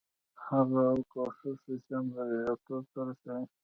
[0.45, 1.41] هڅه او کوښښ
[1.71, 3.43] انسان بریالیتوب ته رسوي.